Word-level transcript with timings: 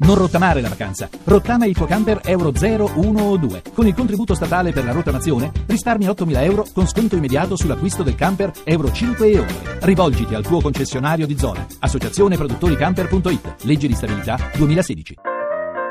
Non 0.00 0.16
rottamare 0.16 0.60
la 0.60 0.68
vacanza. 0.68 1.08
Rottama 1.24 1.66
il 1.66 1.74
tuo 1.74 1.86
camper 1.86 2.20
Euro 2.24 2.54
0, 2.54 2.92
1 2.94 3.20
o 3.20 3.36
2. 3.36 3.62
Con 3.74 3.86
il 3.86 3.94
contributo 3.94 4.34
statale 4.34 4.70
per 4.70 4.84
la 4.84 4.92
rottamazione 4.92 5.50
risparmi 5.66 6.06
8.000 6.06 6.42
euro 6.44 6.66
con 6.72 6.86
sconto 6.86 7.16
immediato 7.16 7.56
sull'acquisto 7.56 8.04
del 8.04 8.14
camper 8.14 8.52
Euro 8.64 8.92
5 8.92 9.26
e 9.28 9.38
oltre. 9.40 9.78
Rivolgiti 9.80 10.34
al 10.34 10.44
tuo 10.44 10.60
concessionario 10.60 11.26
di 11.26 11.36
zona. 11.36 11.66
Associazione 11.80 12.36
Produttori 12.36 12.76
Camper.it. 12.76 13.64
Legge 13.64 13.88
di 13.88 13.94
stabilità 13.94 14.38
2016. 14.56 15.16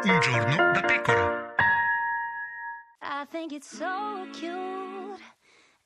Un 0.04 0.19
giorno 0.21 0.55
da 0.71 0.81
pecora. 0.81 1.35
I 3.01 3.26
think 3.29 3.51
it's 3.51 3.67
so 3.67 3.85
cute, 4.31 5.19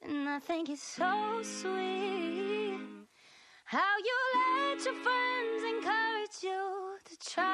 and 0.03 0.27
I 0.27 0.39
think 0.45 0.69
it's 0.69 0.83
so 0.83 1.41
sweet. 1.41 3.09
How 3.65 3.95
you 4.03 4.17
let 4.35 4.83
your 4.83 4.95
friends 5.01 5.63
encourage 5.63 6.43
you 6.43 6.99
to 7.05 7.15
try 7.33 7.50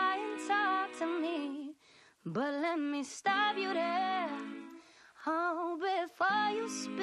But 2.34 2.54
let 2.62 2.78
me 2.80 3.04
stop 3.04 3.58
you 3.58 3.74
there, 3.74 4.28
oh, 5.28 5.78
before 5.80 6.52
you 6.54 6.68
speak. 6.68 6.98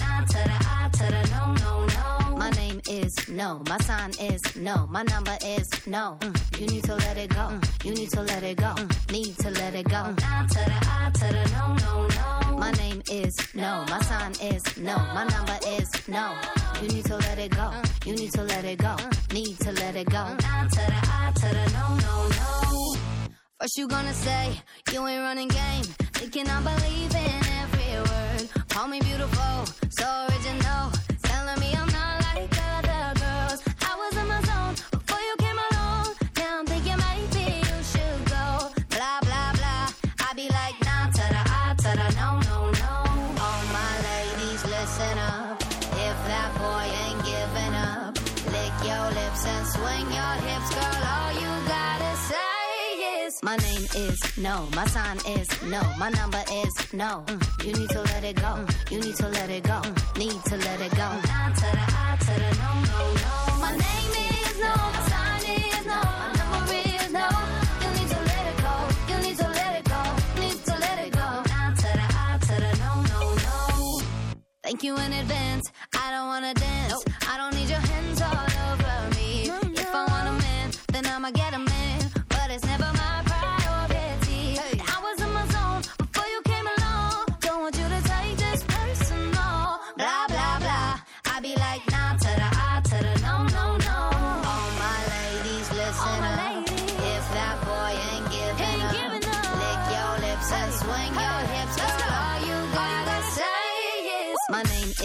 I 0.00 0.24
to 0.26 0.32
the 0.34 0.56
I 0.68 0.90
to 0.92 1.06
the 1.14 1.22
no, 1.30 1.54
no, 1.64 1.86
no. 1.86 2.36
My 2.36 2.50
name 2.50 2.80
is 2.90 3.14
no. 3.28 3.62
My 3.68 3.78
sign 3.78 4.10
is 4.20 4.42
no. 4.56 4.86
My 4.90 5.02
number 5.04 5.36
is 5.44 5.68
no. 5.86 6.18
Mm, 6.20 6.60
You 6.60 6.66
need 6.66 6.84
to 6.84 6.94
let 6.96 7.16
it 7.16 7.30
go. 7.30 7.36
Mm, 7.48 7.84
You 7.84 7.94
need 7.94 8.10
to 8.10 8.22
let 8.22 8.42
it 8.42 8.56
go. 8.58 8.74
Mm, 8.76 9.12
Need 9.12 9.38
to 9.38 9.50
let 9.50 9.74
it 9.74 9.88
go. 9.88 10.14
I 10.18 10.46
to 10.46 10.54
the 10.54 10.78
I 10.98 11.10
to 11.14 11.26
the 11.32 11.44
no, 11.54 11.76
no, 11.84 12.08
no. 12.50 12.58
My 12.58 12.72
name 12.72 13.02
is 13.10 13.34
no. 13.54 13.84
My 13.88 14.00
sign 14.02 14.32
is 14.52 14.62
no. 14.76 14.96
My 15.14 15.24
number 15.24 15.58
is 15.66 15.88
no. 16.08 16.34
You 16.82 16.88
need 16.88 17.04
to 17.06 17.16
let 17.16 17.38
it 17.38 17.52
go. 17.52 17.72
You 18.04 18.14
need 18.16 18.32
to 18.32 18.42
let 18.42 18.64
it 18.64 18.78
go. 18.78 18.96
Need 19.32 19.58
to 19.60 19.72
let 19.72 19.94
it 19.94 20.08
go. 20.08 20.24
No, 20.24 20.36
no, 21.96 22.28
no. 22.28 22.96
First 23.60 23.76
you 23.76 23.86
gonna 23.86 24.14
say 24.14 24.62
you 24.92 25.06
ain't 25.06 25.22
running 25.22 25.48
game. 25.48 25.84
Thinking 26.14 26.48
I 26.48 26.60
believe 26.62 27.14
in 27.14 27.42
every 27.62 27.90
word. 28.10 28.68
Call 28.70 28.88
me 28.88 29.00
beautiful, 29.00 29.66
so 29.90 30.26
original. 30.30 30.97
Swing 49.98 50.12
your 50.12 50.34
hips, 50.46 50.74
girl. 50.74 51.04
All 51.14 51.32
you 51.32 51.68
gotta 51.68 52.16
say 52.16 53.24
is 53.26 53.38
my 53.42 53.56
name 53.56 53.86
is 53.96 54.38
no. 54.38 54.68
My 54.74 54.86
sign 54.86 55.18
is 55.36 55.48
no. 55.62 55.82
My 55.98 56.10
number 56.10 56.42
is 56.52 56.92
no. 56.92 57.24
Mm, 57.26 57.64
You 57.66 57.72
need 57.72 57.90
to 57.90 58.02
let 58.02 58.24
it 58.24 58.36
go. 58.36 58.52
Mm, 58.58 58.90
You 58.92 59.00
need 59.00 59.16
to 59.16 59.28
let 59.28 59.50
it 59.50 59.64
go. 59.64 59.80
Mm, 59.82 60.18
Need 60.18 60.44
to 60.50 60.56
let 60.56 60.80
it 60.80 60.92
go. 60.92 61.08
I 61.08 61.52
to 61.60 61.68
the 61.76 61.84
I 62.04 62.16
to 62.26 62.34
the 62.42 62.50
no, 62.62 62.70
no, 62.90 63.00
no. 63.24 63.34
My 63.64 63.72
name 63.86 64.14
is 64.28 64.56
no. 64.64 64.74
My 64.94 65.02
sign 65.12 65.44
is 65.56 65.86
no. 65.92 66.00
My 66.20 66.28
number 66.40 66.78
is 66.94 67.10
no. 67.18 67.28
You 67.82 67.90
need 67.98 68.10
to 68.14 68.20
let 68.30 68.44
it 68.52 68.58
go. 68.66 68.74
You 69.10 69.16
need 69.24 69.36
to 69.42 69.48
let 69.58 69.72
it 69.78 69.84
go. 69.94 70.00
Need 70.40 70.58
to 70.68 70.74
let 70.84 70.98
it 71.06 71.12
go. 71.12 71.28
No, 72.82 72.92
no, 73.12 73.34
no. 73.46 74.00
Thank 74.62 74.82
you 74.82 74.96
in 74.96 75.12
advance. 75.12 75.70
I 75.94 76.10
don't 76.12 76.17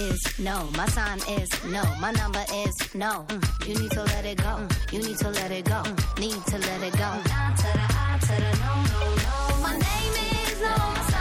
is 0.10 0.40
no. 0.40 0.70
My 0.78 0.86
sign 0.88 1.20
is 1.40 1.50
no. 1.66 1.84
My 2.00 2.12
number 2.12 2.44
is 2.64 2.76
no. 2.96 3.26
Mm, 3.30 3.68
You 3.68 3.76
need 3.82 3.92
to 3.92 4.04
let 4.04 4.26
it 4.26 4.38
go. 4.38 4.54
Mm, 4.60 4.94
You 4.94 5.00
need 5.00 5.18
to 5.18 5.30
let 5.30 5.52
it 5.52 5.66
go. 5.66 5.80
Mm, 5.84 6.20
Need 6.20 6.46
to 6.52 6.58
let 6.68 6.82
it 6.88 6.94
go. 7.04 7.10
I 7.26 7.54
to 7.62 7.70
the 7.80 7.88
to 8.28 8.36
the 8.44 8.52
no, 8.64 8.72
no, 8.92 9.02
no. 9.26 9.62
My 9.66 9.74
name 9.88 10.14
is 10.48 10.62
no. 10.62 11.13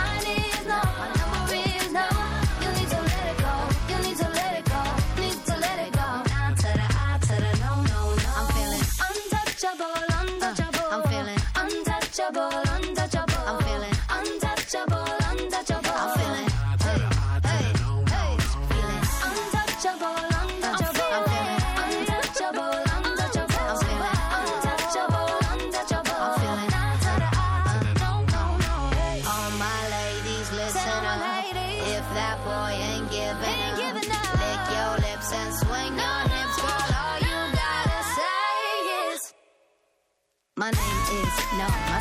No, 41.57 41.92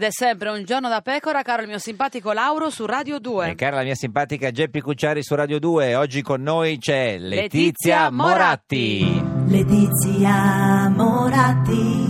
Ed 0.00 0.06
è 0.06 0.12
sempre 0.12 0.48
un 0.48 0.64
giorno 0.64 0.88
da 0.88 1.02
pecora, 1.02 1.42
caro 1.42 1.60
il 1.60 1.68
mio 1.68 1.78
simpatico 1.78 2.32
Lauro 2.32 2.70
su 2.70 2.86
Radio 2.86 3.18
2. 3.18 3.50
E 3.50 3.54
cara 3.54 3.76
la 3.76 3.82
mia 3.82 3.94
simpatica 3.94 4.50
Geppi 4.50 4.80
Cucciari 4.80 5.22
su 5.22 5.34
Radio 5.34 5.58
2, 5.58 5.94
oggi 5.94 6.22
con 6.22 6.40
noi 6.40 6.78
c'è 6.78 7.18
Letizia, 7.18 8.08
Letizia 8.08 8.10
Moratti, 8.10 9.22
Letizia 9.46 10.88
Moratti. 10.88 12.09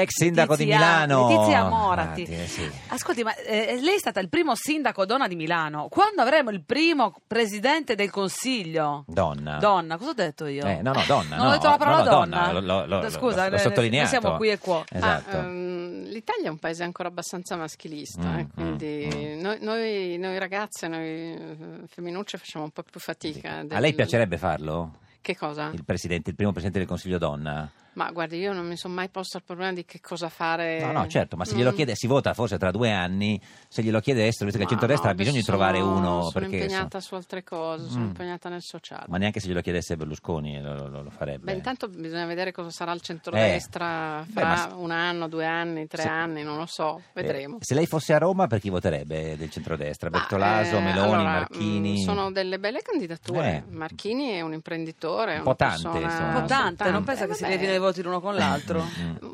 Ex 0.00 0.10
sindaco 0.14 0.56
di 0.56 0.64
Letizia- 0.66 0.86
Milano. 1.06 1.28
Letizia 1.28 1.68
Moratti. 1.68 2.22
eh 2.24 2.46
sì. 2.46 2.70
Ascolti, 2.88 3.22
ma 3.22 3.34
eh, 3.36 3.78
lei 3.80 3.94
è 3.94 3.98
stata 3.98 4.20
il 4.20 4.28
primo 4.28 4.54
sindaco 4.54 5.04
donna 5.06 5.26
di 5.28 5.36
Milano. 5.36 5.88
Quando 5.88 6.22
avremo 6.22 6.50
il 6.50 6.62
primo 6.64 7.14
presidente 7.26 7.94
del 7.94 8.10
consiglio? 8.10 9.04
Donna. 9.06 9.58
Donna, 9.58 9.96
cosa 9.96 10.10
ho 10.10 10.14
detto 10.14 10.46
io? 10.46 10.64
Eh, 10.66 10.82
no, 10.82 10.92
no, 10.92 11.02
donna. 11.06 11.36
Non 11.36 11.46
ho 11.46 11.48
no, 11.50 11.54
detto 11.56 11.68
la 11.68 11.76
parola 11.76 11.96
no, 11.98 12.04
no, 12.04 12.10
donna. 12.10 12.52
Lo, 12.52 12.60
lo- 12.60 12.86
lo- 12.86 13.10
Scusa, 13.10 13.48
l'ho 13.48 13.56
eh, 13.56 13.58
sottolineato. 13.58 14.08
siamo 14.08 14.36
qui 14.36 14.48
e 14.50 14.58
qua. 14.58 14.84
Esatto. 14.88 15.36
Ma, 15.36 15.42
ehm, 15.44 16.04
L'Italia 16.06 16.46
è 16.46 16.48
un 16.50 16.58
paese 16.58 16.82
ancora 16.84 17.08
abbastanza 17.08 17.56
maschilista, 17.56 18.20
Mm, 18.28 18.38
eh, 18.38 18.48
quindi 18.54 19.08
mm, 19.14 19.40
Noi, 19.40 19.58
noi, 19.60 20.16
noi 20.18 20.38
ragazze, 20.38 20.88
noi 20.88 21.04
eh, 21.06 21.56
femminucce 21.88 22.38
facciamo 22.38 22.64
un 22.64 22.70
po' 22.70 22.82
più 22.82 22.98
fatica. 23.00 23.58
A 23.58 23.64
del- 23.64 23.80
lei 23.80 23.92
piacerebbe 23.94 24.38
farlo? 24.38 24.98
Che 25.20 25.36
cosa? 25.36 25.70
Il, 25.72 25.84
presidente, 25.84 26.30
il 26.30 26.36
primo 26.36 26.52
presidente 26.52 26.78
del 26.80 26.88
Consiglio 26.88 27.18
donna? 27.18 27.68
Ma 27.96 28.10
guardi, 28.10 28.36
io 28.38 28.52
non 28.52 28.66
mi 28.66 28.76
sono 28.76 28.92
mai 28.92 29.08
posto 29.08 29.38
il 29.38 29.42
problema 29.42 29.72
di 29.72 29.86
che 29.86 30.00
cosa 30.02 30.28
fare. 30.28 30.80
No, 30.80 30.92
no, 30.92 31.06
certo, 31.06 31.36
ma 31.36 31.46
se 31.46 31.54
glielo 31.56 31.70
Mm. 31.72 31.74
chiede, 31.74 31.94
si 31.96 32.06
vota 32.06 32.34
forse 32.34 32.58
tra 32.58 32.70
due 32.70 32.92
anni, 32.92 33.40
se 33.68 33.82
glielo 33.82 34.00
chiedessero, 34.00 34.44
visto 34.44 34.58
che 34.58 34.64
il 34.64 34.68
centrodestra 34.70 35.08
no, 35.08 35.14
ha 35.14 35.16
bisogno 35.16 35.38
di 35.38 35.42
trovare 35.44 35.80
uno, 35.80 36.20
Sono 36.24 36.30
perché 36.30 36.56
impegnata 36.56 37.00
su 37.00 37.14
altre 37.14 37.42
cose, 37.42 37.88
sono 37.88 38.04
Mm. 38.04 38.08
impegnata 38.08 38.48
nel 38.50 38.60
sociale. 38.62 39.06
ma 39.08 39.16
neanche 39.16 39.40
se 39.40 39.48
glielo 39.48 39.62
chiedesse 39.62 39.96
Berlusconi 39.96 40.60
lo, 40.60 40.88
lo- 40.88 41.02
lo 41.04 41.10
farebbe. 41.10 41.44
Beh, 41.46 41.52
intanto 41.54 41.88
bisogna 41.88 42.26
vedere 42.26 42.52
cosa 42.52 42.68
sarà 42.70 42.92
il 42.92 43.00
centrodestra 43.00 44.20
Eh, 44.20 44.24
beh, 44.26 44.40
fra 44.40 44.48
ma 44.48 44.56
se- 44.56 44.68
un 44.74 44.90
anno, 44.90 45.28
due 45.28 45.46
anni, 45.46 45.86
tre 45.86 46.02
se- 46.02 46.08
anni, 46.08 46.42
non 46.42 46.58
lo 46.58 46.66
so, 46.66 46.98
Eh, 47.14 47.22
vedremo. 47.22 47.58
se 47.60 47.74
lei 47.74 47.86
fosse 47.86 48.12
a 48.12 48.18
Roma, 48.18 48.46
per 48.46 48.60
chi 48.60 48.68
voterebbe 48.68 49.36
del 49.38 49.50
centrodestra? 49.50 50.10
Ma, 50.10 50.18
Bertolaso, 50.18 50.76
eh, 50.76 50.80
Meloni, 50.80 51.12
allora, 51.14 51.22
Marchini? 51.22 51.92
mm, 52.00 52.04
Sono 52.04 52.30
delle 52.30 52.58
belle 52.58 52.82
candidature. 52.82 53.64
Eh. 53.66 53.70
Marchini 53.74 54.30
è 54.32 54.40
un 54.42 54.52
imprenditore, 54.52 55.36
Un 55.38 55.42
po' 55.44 55.56
tante, 55.56 55.82
persona- 55.88 56.04
insomma. 56.04 56.34
Un 56.34 56.40
po' 56.42 56.46
tante, 56.46 56.90
non 56.90 57.04
pensa 57.04 57.24
Eh, 57.24 57.28
che 57.28 57.34
si 57.34 57.42
devi 57.46 57.66
voti 57.86 58.02
l'uno 58.02 58.20
con 58.20 58.34
l'altro? 58.34 58.84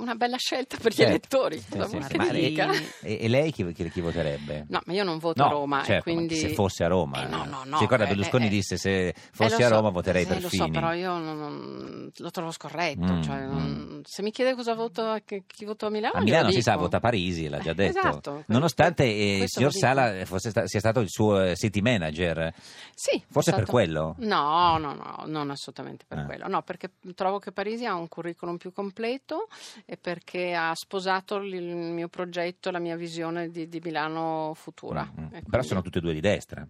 Mm. 0.02 0.06
Una 0.06 0.14
bella 0.16 0.36
scelta 0.36 0.76
per 0.78 0.90
gli 0.92 0.96
Certo. 0.96 1.10
elettori. 1.10 1.58
Sì, 1.58 1.80
sì, 1.88 2.02
sì. 2.02 2.16
lei-? 2.32 2.56
E, 3.02 3.18
e 3.20 3.28
lei 3.28 3.52
chi, 3.52 3.72
chi- 3.72 3.88
chi 3.90 4.00
voterebbe? 4.00 4.64
No, 4.68 4.80
ma 4.84 4.92
io 4.92 5.04
non 5.04 5.18
voto 5.18 5.42
No, 5.42 5.48
a 5.48 5.52
Roma, 5.52 5.82
certo, 5.84 6.02
quindi... 6.10 6.34
se 6.36 6.54
fosse 6.54 6.84
a 6.84 6.88
Roma. 6.88 7.24
Eh, 7.24 7.28
no, 7.28 7.44
no, 7.44 7.62
no, 7.64 7.76
Si 7.76 7.82
ricorda 7.82 8.04
eh, 8.04 8.08
Berlusconi 8.08 8.46
eh, 8.46 8.48
disse 8.48 8.76
se 8.76 9.08
Eh, 9.08 9.14
fossi 9.32 9.60
lo 9.60 9.66
a 9.66 9.68
so, 9.68 9.74
Roma 9.76 9.90
voterei 9.90 10.22
eh, 10.24 10.26
per 10.26 10.36
Lo 10.42 10.48
so, 10.48 10.64
Fini. 10.64 10.70
però 10.72 10.92
io 10.92 11.16
non, 11.18 11.38
non- 11.38 12.10
lo 12.16 12.30
trovo 12.30 12.50
scorretto. 12.50 13.12
Mm, 13.12 13.22
cioè, 13.22 13.40
non- 13.46 14.00
se 14.04 14.22
mi 14.22 14.30
chiede 14.32 14.54
cosa 14.54 14.74
voto, 14.74 15.16
che- 15.24 15.44
chi 15.46 15.64
voto 15.64 15.86
a 15.86 15.90
Milano, 15.90 16.14
A 16.18 16.20
Milano 16.22 16.50
si 16.50 16.62
sa, 16.62 16.74
vota 16.76 16.98
Parisi, 16.98 17.48
l'ha 17.48 17.58
già 17.60 17.70
Eh, 17.70 17.74
detto. 17.74 17.98
esatto. 17.98 18.42
Nonostante 18.46 19.04
eh, 19.04 19.38
il 19.42 19.48
signor 19.48 19.72
lo. 19.72 19.78
Sala 19.78 20.24
fosse 20.24 20.50
sta- 20.50 20.66
sia 20.66 20.80
stato 20.80 21.00
il 21.00 21.08
suo 21.08 21.40
eh, 21.42 21.54
city 21.56 21.80
manager. 21.80 22.52
Sì, 22.94 23.22
Forse 23.30 23.50
è 23.50 23.54
per 23.54 23.62
stato- 23.64 23.70
quello? 23.70 24.14
No, 24.18 24.76
no, 24.78 24.94
no, 24.94 25.22
non 25.26 25.50
assolutamente 25.50 26.04
per 26.08 26.18
Ah. 26.18 26.24
quello. 26.24 26.48
No, 26.48 26.62
perché 26.62 26.90
trovo 27.14 27.38
che 27.38 27.52
Parisi 27.52 27.86
ha 27.86 27.94
un 27.94 28.08
curriculum 28.08 28.56
più 28.56 28.72
completo 28.72 29.46
e 29.92 29.98
perché 29.98 30.54
ha 30.54 30.74
sposato 30.74 31.36
il 31.36 31.62
mio 31.62 32.08
progetto, 32.08 32.70
la 32.70 32.78
mia 32.78 32.96
visione 32.96 33.50
di, 33.50 33.68
di 33.68 33.78
Milano 33.84 34.52
futura. 34.54 35.04
Mm, 35.04 35.20
mm. 35.20 35.24
E 35.26 35.28
Però 35.28 35.42
quindi- 35.50 35.66
sono 35.66 35.82
tutti 35.82 35.98
e 35.98 36.00
due 36.00 36.14
di 36.14 36.20
destra. 36.20 36.66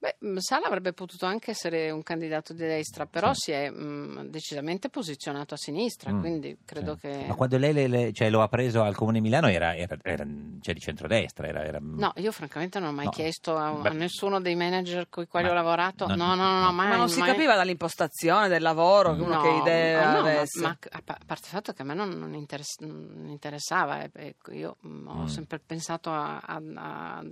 Beh, 0.00 0.16
mh, 0.20 0.36
Sala 0.36 0.66
avrebbe 0.66 0.92
potuto 0.92 1.26
anche 1.26 1.50
essere 1.50 1.90
un 1.90 2.04
candidato 2.04 2.52
di 2.52 2.60
destra, 2.60 3.06
però 3.06 3.32
Sì. 3.34 3.40
si 3.40 3.50
è 3.52 3.68
mh, 3.68 4.28
decisamente 4.30 4.90
posizionato 4.90 5.54
a 5.54 5.56
sinistra, 5.56 6.12
Mm, 6.12 6.20
quindi 6.20 6.56
credo 6.64 6.94
sì. 6.94 7.00
che... 7.00 7.24
Ma 7.26 7.34
quando 7.34 7.58
lei 7.58 7.72
le- 7.72 7.88
le- 7.88 8.12
cioè, 8.12 8.30
lo 8.30 8.40
ha 8.42 8.48
preso 8.48 8.82
al 8.82 8.94
Comune 8.94 9.16
di 9.18 9.24
Milano 9.24 9.48
era, 9.48 9.74
era- 9.74 9.96
era- 10.04 10.24
cioè, 10.60 10.72
di 10.74 10.78
centrodestra. 10.80 11.48
Era, 11.48 11.64
era- 11.64 11.78
No, 11.80 12.12
io 12.16 12.30
francamente 12.30 12.78
non 12.78 12.90
ho 12.90 12.92
mai 12.92 13.06
No. 13.06 13.10
chiesto 13.10 13.56
a, 13.56 13.72
Beh. 13.72 13.88
a 13.88 13.92
nessuno 13.92 14.40
dei 14.40 14.54
manager 14.54 15.08
con 15.08 15.24
i 15.24 15.26
quali 15.26 15.46
Ma 15.46 15.52
ho 15.52 15.54
lavorato. 15.56 16.06
non- 16.06 16.16
no, 16.16 16.34
no, 16.36 16.48
no, 16.48 16.60
no, 16.66 16.72
mai. 16.72 16.88
Ma 16.90 16.96
non 16.96 17.08
si 17.08 17.18
mai- 17.18 17.32
capiva 17.32 17.56
dall'impostazione 17.56 18.46
del 18.46 18.62
lavoro 18.62 19.16
che 19.16 19.22
uno 19.22 19.34
No, 19.34 19.42
che 19.42 19.48
idee 19.48 19.96
ma 19.96 20.12
no, 20.12 20.22
ma- 20.22 20.30
avesse. 20.30 20.60
ma 20.60 20.68
a 20.90 21.00
pa- 21.04 21.14
a 21.20 21.24
parte 21.26 21.44
il 21.46 21.50
fatto 21.50 21.72
che 21.72 21.82
a 21.82 21.84
me 21.84 21.94
non, 21.94 22.10
non 22.10 22.34
interess- 22.34 22.80
non 22.82 23.26
interessava, 23.28 24.02
e- 24.02 24.10
ecco, 24.14 24.52
io 24.52 24.76
mh, 24.80 25.08
ho 25.08 25.22
Mm. 25.22 25.26
sempre 25.26 25.58
pensato 25.58 26.10
a, 26.12 26.38
a- 26.38 26.62
a 26.76 27.24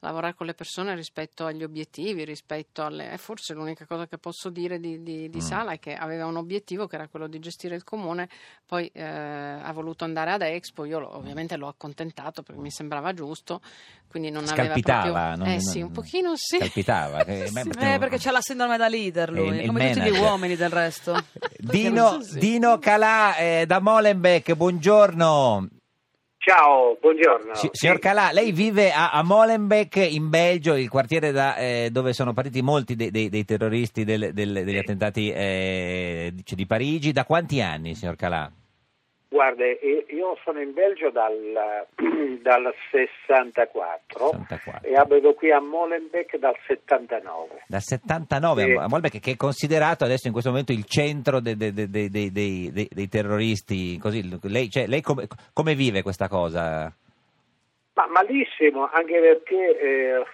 lavorare 0.00 0.34
con 0.34 0.46
le 0.46 0.54
persone 0.54 0.94
rispetto 0.94 1.46
agli 1.46 1.64
obiettivi, 1.64 2.10
rispetto 2.24 2.84
alle... 2.84 3.16
forse 3.18 3.54
l'unica 3.54 3.86
cosa 3.86 4.06
che 4.06 4.18
posso 4.18 4.50
dire 4.50 4.78
di, 4.78 5.02
di- 5.02 5.28
di 5.30 5.38
Mm. 5.38 5.40
Sala 5.40 5.72
è 5.72 5.78
che 5.78 5.94
aveva 5.94 6.26
un 6.26 6.36
obiettivo 6.36 6.86
che 6.86 6.94
era 6.96 7.08
quello 7.08 7.26
di 7.26 7.38
gestire 7.38 7.74
il 7.74 7.84
comune, 7.84 8.28
poi 8.66 8.86
eh, 8.92 9.02
ha 9.02 9.72
voluto 9.72 10.04
andare 10.04 10.32
ad 10.32 10.42
Expo, 10.42 10.84
io 10.84 10.98
lo- 11.00 11.16
ovviamente 11.16 11.56
l'ho 11.56 11.68
accontentato 11.68 12.42
perché 12.42 12.60
mi 12.60 12.70
sembrava 12.70 13.12
giusto, 13.14 13.60
quindi 14.08 14.30
non 14.30 14.42
aveva 14.46 14.64
Scalpitava, 14.64 15.02
proprio... 15.02 15.36
non- 15.36 15.46
eh 15.46 15.50
non- 15.52 15.60
sì, 15.60 15.80
un 15.80 15.90
pochino 15.90 16.32
sì. 16.36 16.56
Scalpitava, 16.58 17.24
che- 17.24 17.46
Sì, 17.52 17.60
sì. 17.62 17.68
Eh, 17.78 17.98
perché 17.98 18.18
c'ha 18.18 18.30
la 18.30 18.40
sindrome 18.40 18.76
da 18.76 18.88
leader 18.88 19.30
lui, 19.32 19.48
Eh, 19.48 19.54
il- 19.54 19.60
il 19.62 19.66
come 19.66 19.90
tutti 19.92 20.10
gli 20.10 20.18
uomini 20.18 20.56
del 20.56 20.70
resto. 20.70 21.14
Dino, 21.58 22.18
Dino 22.34 22.78
Calà 22.78 23.36
eh, 23.36 23.64
da 23.66 23.80
Molenbeek, 23.80 24.54
buongiorno. 24.54 25.68
Ciao, 26.44 26.96
buongiorno. 27.00 27.54
Si- 27.54 27.68
signor 27.70 28.00
Calà, 28.00 28.32
lei 28.32 28.50
vive 28.50 28.90
a, 28.90 29.10
a 29.12 29.22
Molenbeek 29.22 29.94
in 30.10 30.28
Belgio, 30.28 30.74
il 30.74 30.88
quartiere 30.88 31.30
da, 31.30 31.54
eh, 31.54 31.90
dove 31.92 32.12
sono 32.12 32.32
partiti 32.32 32.62
molti 32.62 32.96
dei, 32.96 33.12
dei- 33.12 33.28
dei 33.28 33.44
terroristi 33.44 34.02
del- 34.02 34.32
del- 34.32 34.64
degli 34.64 34.76
attentati 34.76 35.30
eh, 35.30 36.32
di, 36.34 36.42
di 36.44 36.66
Parigi. 36.66 37.12
Da 37.12 37.24
quanti 37.24 37.60
anni, 37.60 37.94
signor 37.94 38.16
Calà? 38.16 38.50
Guarda, 39.32 39.64
io 39.64 40.36
sono 40.44 40.60
in 40.60 40.74
Belgio 40.74 41.08
dal, 41.08 41.86
dal 42.42 42.74
64 42.90 44.28
64. 44.28 44.86
e 44.86 44.94
abito 44.94 45.32
qui 45.32 45.50
a 45.50 45.58
Molenbeek 45.58 46.36
dal 46.36 46.54
79. 46.66 47.62
Dal 47.66 47.80
79 47.80 48.62
Sì. 48.64 48.70
a 48.72 48.88
Molenbeek, 48.88 49.20
che 49.20 49.30
è 49.30 49.36
considerato 49.36 50.04
adesso 50.04 50.26
in 50.26 50.32
questo 50.32 50.50
momento 50.50 50.72
il 50.72 50.84
centro 50.84 51.40
de- 51.40 51.56
de- 51.56 51.72
de- 51.72 51.88
de- 51.88 52.10
de- 52.10 52.30
dei, 52.30 52.70
dei- 52.72 52.88
dei 52.92 53.08
terroristi. 53.08 53.96
Così, 53.98 54.22
lei, 54.42 54.68
cioè, 54.68 54.86
lei 54.86 55.00
come, 55.00 55.26
come 55.54 55.74
vive 55.74 56.02
questa 56.02 56.28
cosa? 56.28 56.92
Ma 57.94 58.06
malissimo, 58.08 58.90
anche 58.92 59.18
perché 59.18 59.78
eh, 59.80 60.24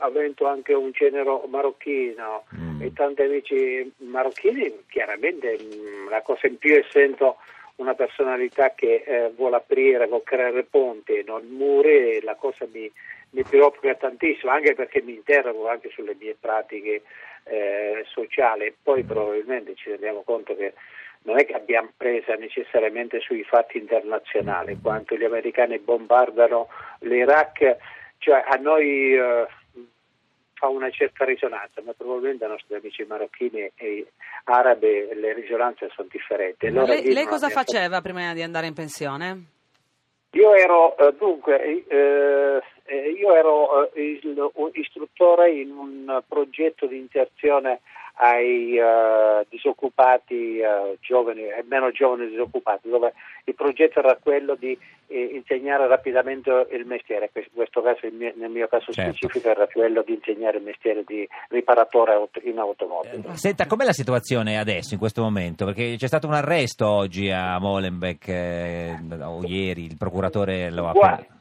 avendo 0.00 0.48
anche 0.48 0.72
un 0.74 0.90
genero 0.90 1.44
marocchino 1.48 2.44
Mm. 2.56 2.82
e 2.82 2.92
tanti 2.92 3.22
amici 3.22 3.92
marocchini, 3.98 4.84
chiaramente 4.88 5.56
mm, 5.62 6.08
la 6.10 6.22
cosa 6.22 6.48
in 6.48 6.58
più 6.58 6.74
essendo 6.74 7.36
una 7.78 7.94
personalità 7.94 8.74
che 8.74 9.02
eh, 9.06 9.32
vuole 9.34 9.56
aprire, 9.56 10.06
vuole 10.06 10.24
creare 10.24 10.64
ponti, 10.64 11.22
non 11.24 11.46
muri, 11.48 12.20
la 12.22 12.34
cosa 12.34 12.66
mi, 12.72 12.90
mi 13.30 13.42
preoccupa 13.42 13.94
tantissimo, 13.94 14.50
anche 14.50 14.74
perché 14.74 15.02
mi 15.02 15.14
interrogo 15.14 15.68
anche 15.68 15.90
sulle 15.90 16.16
mie 16.18 16.36
pratiche 16.38 17.02
eh, 17.44 18.04
sociali. 18.06 18.74
Poi 18.82 19.02
probabilmente 19.04 19.74
ci 19.74 19.90
rendiamo 19.90 20.22
conto 20.22 20.56
che 20.56 20.74
non 21.22 21.38
è 21.38 21.44
che 21.44 21.54
abbiamo 21.54 21.90
presa 21.96 22.34
necessariamente 22.34 23.20
sui 23.20 23.44
fatti 23.44 23.78
internazionali, 23.78 24.78
quanto 24.80 25.16
gli 25.16 25.24
americani 25.24 25.78
bombardano 25.78 26.68
l'Iraq, 27.00 27.76
cioè 28.18 28.44
a 28.46 28.56
noi 28.56 29.14
eh, 29.14 29.46
fa 30.58 30.68
una 30.68 30.90
certa 30.90 31.24
risonanza, 31.24 31.80
ma 31.84 31.92
probabilmente 31.96 32.44
ai 32.44 32.50
nostri 32.50 32.74
amici 32.74 33.04
marocchini 33.04 33.70
e 33.76 34.06
arabi 34.44 35.08
le 35.14 35.32
risonanze 35.32 35.88
sono 35.94 36.08
differenti. 36.10 36.68
Loro 36.70 36.86
lei, 36.86 37.12
lei 37.12 37.24
cosa 37.26 37.46
"Abbiamo 37.46 37.62
fatto-" 37.62 37.72
faceva 37.72 38.00
prima 38.00 38.34
di 38.34 38.42
andare 38.42 38.66
in 38.66 38.74
pensione? 38.74 39.42
Io 40.32 40.54
ero 40.54 40.96
eh, 40.98 41.14
dunque 41.16 41.86
eh, 41.86 42.60
eh, 42.84 43.10
io 43.10 43.34
ero 43.34 43.92
eh, 43.92 44.20
istruttore 44.72 45.50
in 45.52 45.70
un 45.70 46.22
progetto 46.26 46.86
di 46.86 46.98
inserzione 46.98 47.80
ai 48.20 48.76
eh, 48.76 49.46
disoccupati 49.48 50.58
eh, 50.58 50.98
giovani 51.00 51.42
e 51.42 51.64
meno 51.68 51.90
giovani 51.90 52.28
disoccupati, 52.28 52.88
dove 52.88 53.12
il 53.44 53.54
progetto 53.54 54.00
era 54.00 54.16
quello 54.20 54.56
di 54.56 54.76
eh, 55.06 55.30
insegnare 55.34 55.86
rapidamente 55.86 56.66
il 56.72 56.84
mestiere, 56.84 57.30
in 57.32 57.44
questo 57.54 57.80
caso 57.80 58.08
mio- 58.12 58.32
nel 58.36 58.50
mio 58.50 58.66
caso 58.68 58.92
Certo. 58.92 59.12
specifico 59.12 59.48
era 59.48 59.66
quello 59.66 60.02
di 60.02 60.14
insegnare 60.14 60.58
il 60.58 60.64
mestiere 60.64 61.04
di 61.06 61.26
riparatore 61.48 62.28
in 62.42 62.58
automobile. 62.58 63.34
Senta, 63.34 63.66
com'è 63.66 63.84
la 63.84 63.92
situazione 63.92 64.58
adesso, 64.58 64.94
in 64.94 65.00
questo 65.00 65.22
momento? 65.22 65.64
Perché 65.64 65.94
c'è 65.96 66.06
stato 66.06 66.26
un 66.26 66.34
arresto 66.34 66.88
oggi 66.88 67.30
a 67.30 67.58
Molenbeek, 67.58 68.28
eh, 68.28 68.96
o 69.22 69.44
ieri, 69.44 69.84
il 69.84 69.96
procuratore 69.96 70.70
lo 70.70 70.88
ha... 70.88 70.92
Guarda, 70.92 71.22
eh, 71.22 71.37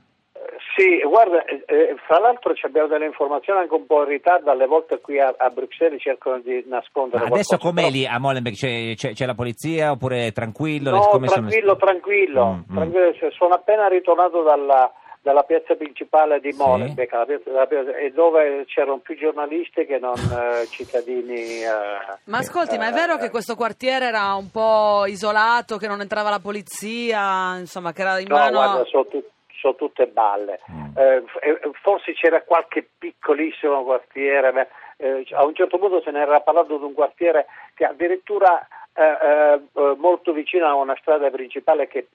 sì, 0.78 1.02
guarda, 1.02 1.44
eh, 1.46 1.64
eh, 1.66 1.96
fra 2.06 2.20
l'altro 2.20 2.54
ci 2.54 2.66
abbiamo 2.68 2.88
delle 2.88 3.06
informazioni 3.08 3.62
anche 3.62 3.74
un 3.74 3.88
po' 3.88 4.04
in 4.04 4.10
ritardo, 4.10 4.52
alle 4.52 4.68
volte 4.68 5.00
qui 5.02 5.20
a, 5.20 5.34
a 5.36 5.50
Bruxelles 5.50 6.00
cercano 6.00 6.38
di 6.40 6.64
nascondere 6.68 7.24
Ma 7.24 7.30
adesso 7.34 7.58
qualcosa, 7.58 7.70
com'è 7.70 7.82
però- 7.88 7.94
lì 7.96 8.06
a 8.06 8.20
Molenbeek? 8.20 8.56
C'è, 8.56 8.94
c'è- 8.96 9.14
c'è 9.14 9.26
la 9.26 9.34
polizia 9.34 9.92
oppure 9.92 10.28
è 10.28 10.32
tranquillo? 10.32 10.92
No, 10.92 11.00
come 11.08 11.28
sono- 11.28 11.48
tranquillo, 11.48 11.76
tranquillo, 11.78 12.46
Mm, 12.46 12.72
mm. 12.72 12.76
tranquillo, 12.76 13.14
cioè, 13.16 13.32
sono 13.32 13.56
appena 13.56 13.88
ritornato 13.88 14.44
dalla, 14.44 14.92
dalla 15.22 15.42
piazza 15.44 15.74
principale 15.76 16.40
di 16.40 16.54
Sì. 16.54 16.60
Molenbeek, 16.62 17.12
la 17.12 17.26
piazza- 17.26 17.52
la 17.52 17.66
piazza- 17.66 17.98
e 17.98 18.12
dove 18.12 18.64
c'erano 18.68 19.00
più 19.00 19.18
giornalisti 19.18 19.86
che 19.86 19.98
non 20.00 20.14
eh, 20.62 20.68
cittadini. 20.68 21.64
eh, 21.64 22.18
Ma 22.26 22.38
ascolti, 22.38 22.78
ma 22.78 22.86
è 22.86 22.92
eh, 22.92 22.94
vero 22.94 23.18
che 23.18 23.30
questo 23.30 23.56
quartiere 23.56 24.06
era 24.06 24.36
un 24.36 24.50
po' 24.52 25.06
isolato, 25.08 25.78
che 25.78 25.88
non 25.88 26.02
entrava 26.02 26.30
la 26.30 26.40
polizia, 26.40 27.58
insomma, 27.58 27.92
che 27.94 28.02
era 28.02 28.20
in 28.20 28.28
No, 28.30 28.36
mano... 28.36 28.52
guarda, 28.52 28.86
sono, 28.86 29.06
tut- 29.06 29.30
sono 29.58 29.76
tutte 29.76 30.08
balle. 30.08 30.60
Mm. 30.72 30.98
Eh, 30.98 31.24
eh, 31.42 31.60
forse 31.82 32.14
c'era 32.14 32.42
qualche 32.44 32.88
piccolissimo 32.98 33.84
quartiere, 33.84 34.70
eh, 34.98 35.26
a 35.32 35.46
un 35.46 35.54
certo 35.54 35.78
punto 35.78 36.02
se 36.02 36.12
ne 36.12 36.22
era 36.22 36.40
parlato 36.42 36.78
di 36.78 36.84
un 36.84 36.94
quartiere 36.94 37.46
che 37.76 37.86
addirittura 37.86 38.66
eh, 38.94 39.04
eh, 39.04 39.62
eh, 39.76 39.96
molto 39.98 40.32
vicino 40.34 40.66
a 40.68 40.74
una 40.76 40.96
strada 41.00 41.30
principale 41.30 41.88
che 41.88 42.08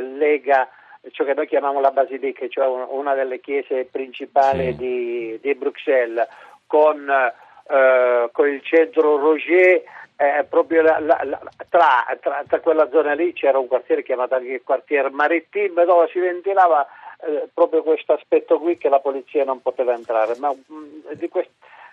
lega 0.00 0.68
ciò 1.12 1.24
che 1.24 1.34
noi 1.34 1.46
chiamiamo 1.46 1.80
la 1.80 1.92
Basilica, 1.92 2.46
cioè 2.48 2.66
un- 2.66 2.86
una 2.90 3.14
delle 3.14 3.40
chiese 3.40 3.84
principali 3.86 4.72
Sì. 4.72 4.76
di, 4.76 5.38
di 5.40 5.54
Bruxelles, 5.54 6.26
con, 6.66 7.06
con 8.32 8.48
il 8.48 8.62
centro 8.62 9.16
Roger. 9.16 9.82
Eh, 10.16 10.44
proprio 10.48 10.82
la- 10.82 10.98
la- 10.98 11.20
la- 11.24 11.40
tra, 11.68 12.04
tra- 12.20 12.42
tra 12.48 12.60
quella 12.60 12.88
zona 12.90 13.12
lì 13.14 13.32
c'era 13.32 13.58
un 13.58 13.66
quartiere 13.66 14.02
chiamato 14.02 14.34
anche 14.34 14.52
il 14.52 14.62
quartiere 14.64 15.10
Marittime 15.10 15.84
dove 15.84 16.08
si 16.12 16.18
ventilava 16.18 16.86
eh, 17.26 17.48
proprio 17.52 17.82
questo 17.82 18.12
aspetto 18.14 18.58
qui 18.58 18.76
che 18.78 18.88
la 18.88 19.00
polizia 19.00 19.44
non 19.44 19.60
poteva 19.62 19.94
entrare 19.94 20.34
ma 20.38 20.52
mm, 20.52 21.12
di 21.12 21.28
questo 21.28 21.52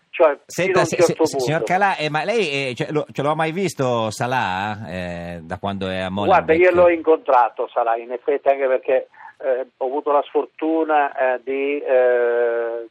cioè 0.09 0.37
Senta, 0.45 0.85
se- 0.85 0.97
certo 0.97 1.05
se- 1.05 1.15
punto 1.15 1.39
signor 1.39 1.63
Calà, 1.63 1.95
eh, 1.97 2.07
ma 2.09 2.23
lei 2.23 2.69
eh, 2.69 2.75
cioè, 2.75 2.91
lo, 2.91 3.03
ce 3.11 3.21
l'ho 3.23 3.33
mai 3.35 3.51
visto 3.51 4.11
Salah 4.11 4.87
eh, 4.87 5.39
da 5.41 5.57
quando 5.57 5.87
è 5.89 5.97
a 6.01 6.09
Molenbeek? 6.11 6.45
Guarda, 6.45 6.53
io 6.53 6.71
l'ho 6.75 6.89
incontrato, 6.89 7.67
Salah, 7.73 7.95
in 7.97 8.11
effetti, 8.11 8.47
anche 8.47 8.67
perché 8.67 9.07
eh, 9.43 9.65
ho 9.75 9.85
avuto 9.87 10.11
la 10.11 10.21
sfortuna 10.21 11.11
eh, 11.35 11.41
di, 11.43 11.81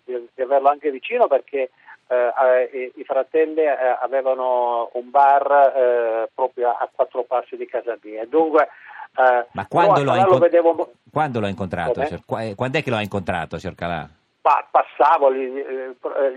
di- 0.04 0.28
di 0.34 0.42
averlo 0.42 0.68
anche 0.68 0.90
vicino 0.90 1.28
perché 1.28 1.70
eh, 2.12 2.70
eh, 2.72 2.92
i 2.96 3.04
fratelli 3.04 3.60
eh, 3.62 3.96
avevano 4.00 4.90
un 4.94 5.10
bar 5.10 5.72
eh, 5.76 6.30
proprio 6.34 6.70
a 6.70 6.88
quattro 6.92 7.22
passi 7.24 7.56
di 7.56 7.66
casa 7.66 7.96
mia. 8.02 8.24
Dunque, 8.26 8.68
eh, 9.16 9.46
Ma 9.52 9.66
quando 9.68 10.02
lo, 10.04 10.14
incont- 10.14 10.40
vedevo 10.40 10.92
quando 11.10 11.40
l'ho 11.40 11.46
incontrato? 11.46 12.00
Eh, 12.00 12.54
Quando 12.54 12.78
è 12.78 12.82
che 12.82 12.90
l'ho 12.90 12.98
incontrato, 13.00 13.58
signor 13.58 13.76
Calà? 13.76 14.08
Pa- 14.40 14.66
passavo, 14.70 15.32
gli, 15.32 15.46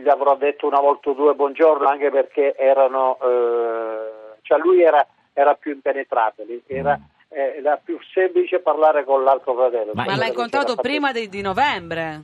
gli 0.01 0.10
avrò 0.10 0.36
detto 0.36 0.67
una 0.67 0.79
volta 0.79 1.10
o 1.10 1.13
due 1.13 1.34
buongiorno 1.34 1.88
anche 1.88 2.12
perché 2.12 2.55
erano, 2.55 3.17
eh, 3.22 4.38
cioè 4.44 4.60
lui 4.60 4.82
era 4.84 5.05
era 5.38 5.53
più 5.55 5.74
impenetrabile, 5.74 6.62
era, 6.65 6.98
eh, 7.27 7.55
era 7.58 7.75
più 7.75 8.00
semplice 8.13 8.60
parlare 8.60 9.03
con 9.03 9.22
l'altro 9.22 9.53
fratello. 9.53 9.91
Ma 9.94 10.05
Ma 10.05 10.13
io- 10.13 10.17
l'ha 10.20 10.27
incontrato 10.27 10.77
prima 10.77 11.12
di, 11.12 11.27
di 11.27 11.41
novembre. 11.41 12.22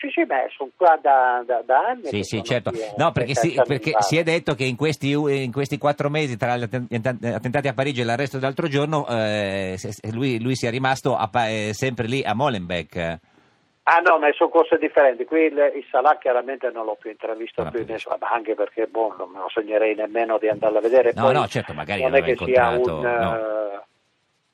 Sì, 0.00 0.08
sì, 0.10 0.24
beh, 0.24 0.46
sono 0.56 0.70
qua 0.76 0.96
da, 1.02 1.42
da- 1.44 1.62
da 1.66 1.88
anni. 1.88 2.06
Sì, 2.06 2.22
sì, 2.22 2.40
certo. 2.44 2.70
qui 2.70 2.80
a- 2.82 2.92
No, 2.96 3.10
perché, 3.10 3.34
si, 3.34 3.60
perché 3.66 3.92
si 3.98 4.16
è 4.16 4.22
detto 4.22 4.54
che 4.54 4.62
in 4.62 4.76
questi, 4.76 5.10
in 5.10 5.50
questi 5.50 5.76
quattro 5.76 6.08
mesi, 6.08 6.36
tra 6.36 6.56
gli 6.56 6.62
atten- 6.62 6.86
attentati 7.34 7.66
a 7.66 7.74
Parigi 7.74 8.02
e 8.02 8.04
l'arresto 8.04 8.38
dell'altro 8.38 8.68
giorno, 8.68 9.06
eh, 9.08 9.76
lui, 10.12 10.40
lui 10.40 10.54
sia 10.54 10.70
rimasto 10.70 11.16
a 11.16 11.28
eh, 11.48 11.70
sempre 11.74 12.06
lì 12.06 12.22
a 12.22 12.32
Molenbeek. 12.32 13.18
Ah 13.90 13.98
no, 14.04 14.18
ma 14.18 14.30
sono 14.34 14.50
cose 14.50 14.76
differenti. 14.78 15.24
Qui 15.24 15.40
il, 15.46 15.72
il 15.74 15.84
Salah 15.90 16.16
chiaramente 16.18 16.70
non 16.70 16.84
l'ho 16.84 16.94
più 17.00 17.10
intravisto 17.10 17.62
Ah, 17.62 17.70
più 17.70 17.84
nessuno, 17.84 18.18
anche 18.20 18.54
perché 18.54 18.86
boh, 18.86 19.16
non 19.18 19.30
me 19.30 19.38
lo 19.38 19.48
sognerei 19.48 19.94
nemmeno 19.96 20.38
di 20.38 20.46
andarlo 20.48 20.78
a 20.78 20.82
vedere. 20.82 21.12
No, 21.14 21.22
Poi 21.22 21.34
no, 21.34 21.46
certo, 21.48 21.72
magari 21.72 22.02
non 22.02 22.14
è 22.14 22.22
che 22.22 22.36
sia 22.36 22.68
un... 22.68 23.00
no. 23.00 23.34
eh, 23.34 23.80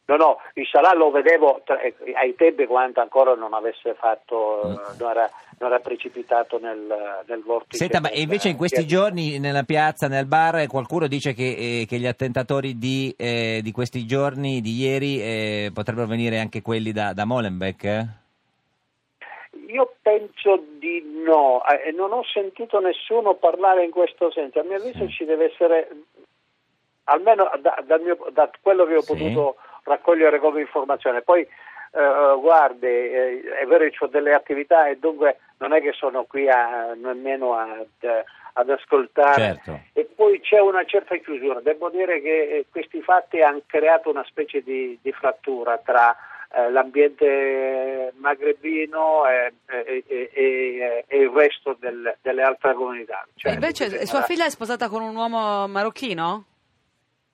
No, 0.06 0.16
no, 0.16 0.36
il 0.52 0.66
Salah 0.70 0.92
lo 0.92 1.10
vedevo 1.10 1.62
tra- 1.64 1.80
eh, 1.80 1.94
ai 2.14 2.34
tempi 2.34 2.66
quando 2.66 3.00
ancora 3.00 3.34
non 3.34 3.54
avesse 3.54 3.94
fatto, 3.94 4.60
eh, 4.62 4.96
non, 4.98 5.10
era, 5.10 5.30
non 5.58 5.70
era 5.70 5.80
precipitato 5.80 6.58
nel, 6.58 7.22
nel 7.26 7.42
vortice. 7.42 7.78
Senta, 7.78 8.00
ma 8.00 8.10
invece 8.12 8.50
in 8.50 8.58
questi 8.58 8.86
giorni 8.86 9.38
nella 9.38 9.62
piazza, 9.62 10.06
nel 10.06 10.26
bar, 10.26 10.66
qualcuno 10.66 11.06
dice 11.06 11.32
che, 11.32 11.80
eh, 11.80 11.86
che 11.88 11.96
gli 11.96 12.06
attentatori 12.06 12.76
di, 12.76 13.14
eh, 13.16 13.60
di 13.62 13.72
questi 13.72 14.04
giorni, 14.04 14.60
di 14.60 14.74
ieri, 14.74 15.22
eh, 15.22 15.70
potrebbero 15.72 16.06
venire 16.06 16.38
anche 16.38 16.60
quelli 16.60 16.92
da, 16.92 17.14
da 17.14 17.24
Molenbeek? 17.24 17.84
eh? 17.84 18.06
Io 19.68 19.94
penso 20.02 20.62
di 20.78 21.02
no, 21.24 21.62
eh, 21.66 21.92
non 21.92 22.12
ho 22.12 22.22
sentito 22.24 22.78
nessuno 22.78 23.36
parlare 23.36 23.84
in 23.84 23.90
questo 23.90 24.30
senso. 24.30 24.60
A 24.60 24.64
mio 24.64 24.76
avviso 24.76 25.08
ci 25.08 25.24
deve 25.24 25.46
essere, 25.50 25.88
almeno 27.04 27.50
da, 27.62 27.82
dal 27.86 28.02
mio- 28.02 28.26
da 28.32 28.50
quello 28.60 28.84
che 28.84 28.96
ho 28.96 29.00
Sì. 29.00 29.12
potuto 29.14 29.56
raccogliere 29.84 30.38
come 30.40 30.60
informazione. 30.60 31.22
Poi, 31.22 31.40
eh, 31.42 32.36
guardi, 32.40 32.86
eh, 32.86 33.42
è 33.62 33.66
vero 33.66 33.88
che 33.88 33.96
ho 34.00 34.06
delle 34.08 34.34
attività 34.34 34.88
e 34.88 34.96
dunque 34.98 35.38
non 35.58 35.72
è 35.72 35.80
che 35.80 35.92
sono 35.92 36.24
qui 36.24 36.48
a, 36.48 36.92
nemmeno 36.94 37.54
ad, 37.54 37.86
ad 38.54 38.70
ascoltare. 38.70 39.60
Certo. 39.62 39.80
E 39.92 40.04
poi 40.14 40.40
c'è 40.40 40.58
una 40.60 40.84
certa 40.84 41.16
chiusura. 41.16 41.60
Devo 41.60 41.90
dire 41.90 42.20
che 42.20 42.42
eh, 42.48 42.66
questi 42.70 43.00
fatti 43.02 43.40
hanno 43.40 43.62
creato 43.66 44.10
una 44.10 44.24
specie 44.24 44.62
di, 44.62 44.98
di 45.00 45.12
frattura 45.12 45.78
tra 45.78 46.16
eh, 46.56 46.70
l'ambiente 46.70 48.12
magrebino 48.16 49.26
e, 49.26 49.52
e- 49.66 50.04
e- 50.08 51.04
e- 51.06 51.16
il 51.18 51.28
resto 51.30 51.76
del- 51.80 52.16
delle 52.22 52.42
altre 52.42 52.74
comunità. 52.74 53.26
Cioè, 53.36 53.52
E 53.52 53.54
invece 53.54 54.06
sua 54.06 54.22
figlia 54.22 54.44
è 54.46 54.50
sposata 54.50 54.88
con 54.88 55.02
un 55.02 55.14
uomo 55.16 55.66
marocchino? 55.68 56.44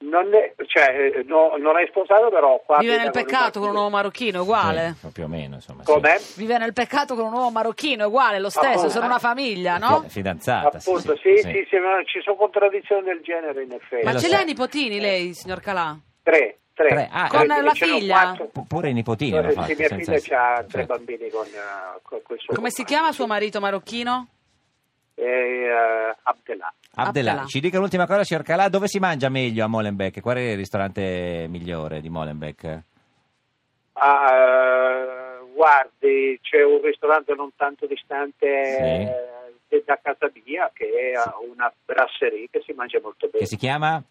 Non 0.03 0.33
è, 0.35 0.55
cioè, 0.67 1.13
eh, 1.17 1.23
no- 1.27 1.57
non 1.59 1.79
è 1.79 1.87
sposato, 1.89 2.31
però 2.31 2.61
qua 2.65 2.79
Vive 2.79 2.97
nel 2.97 3.11
peccato 3.11 3.61
con 3.61 3.69
un 3.71 3.75
uomo 3.77 3.91
marocchino, 3.91 4.43
uguale. 4.43 4.95
Sì, 4.99 5.09
più 5.13 5.25
o 5.25 5.29
meno, 5.29 5.57
insomma. 5.57 5.85
sì. 5.85 5.93
Com'è? 5.93 6.19
Vive 6.37 6.59
nel 6.59 6.73
peccato 6.73 7.15
con 7.15 7.27
un 7.27 7.33
uomo 7.35 7.51
marocchino, 7.51 8.07
uguale, 8.07 8.39
lo 8.39 8.49
stesso, 8.49 8.87
Oh, 8.87 8.89
sono 8.89 9.07
una 9.07 9.19
famiglia, 9.19 9.77
no? 9.77 10.03
Fi- 10.03 10.09
Fidanzata. 10.09 10.79
Appunto, 10.79 11.17
sì, 11.17 11.37
sì, 11.39 11.67
sì, 11.69 11.77
ma 11.77 12.03
ci 12.05 12.21
sono 12.23 12.37
contraddizioni 12.37 13.03
del 13.03 13.21
genere 13.23 13.63
in 13.63 13.73
effetti. 13.73 14.05
Ma 14.05 14.13
ce 14.13 14.21
so. 14.21 14.27
li 14.29 14.35
ha 14.35 14.41
i 14.41 14.45
nipotini 14.47 15.01
lei, 15.01 15.35
signor 15.35 15.61
Calà? 15.61 15.97
Tre, 16.23 16.59
tre. 16.73 17.09
Ah, 17.13 17.29
Con 17.29 17.47
Tre, 17.47 17.63
la 17.63 17.75
figlia? 17.75 18.21
quattro. 18.23 18.47
Pu- 18.47 18.67
Pure 18.67 18.89
i 18.89 18.93
nipotini 18.95 19.37
sì, 19.49 19.53
fatto. 19.53 19.75
mia 19.77 19.89
figlia 19.89 20.55
ha 20.55 20.65
tre 20.65 20.85
bambini 20.87 21.29
con, 21.29 21.45
eh, 21.47 21.99
con 22.03 22.21
quel 22.23 22.39
suo 22.39 22.55
Come 22.55 22.71
si 22.71 22.85
chiama 22.85 23.13
suo 23.13 23.27
marito 23.27 23.61
marocchino? 23.61 24.29
Eh, 25.15 25.23
eh, 25.25 26.17
Abdelà. 26.23 26.73
Abdelà, 26.95 27.31
Abdelà. 27.31 27.47
ci 27.47 27.61
dica 27.61 27.79
l'ultima 27.79 28.07
cosa, 28.07 28.25
signor 28.25 28.43
Calà, 28.43 28.69
dove 28.69 28.89
si 28.89 28.99
mangia 28.99 29.29
meglio 29.29 29.65
a 29.65 29.69
Molenbeek? 29.69 30.21
Qual 30.21 30.37
è 30.37 30.41
il 30.41 30.57
ristorante 30.57 31.47
migliore 31.49 32.01
di 32.01 32.09
Molenbeek? 32.09 32.83
Ah, 33.93 34.33
eh, 34.33 35.53
guardi, 35.55 36.39
c'è 36.43 36.63
un 36.65 36.81
ristorante 36.83 37.35
non 37.35 37.51
tanto 37.55 37.87
distante 37.87 38.65
Sì. 39.69 39.77
eh, 39.77 39.83
da 39.87 39.99
casa 40.03 40.31
mia 40.45 40.71
che 40.75 40.87
è 40.87 41.17
eh, 41.17 41.49
una 41.51 41.73
brasserie 41.85 42.49
che 42.51 42.61
si 42.65 42.73
mangia 42.73 42.99
molto 43.01 43.27
bene. 43.29 43.39
Che 43.39 43.47
si 43.47 43.57
chiama? 43.57 44.03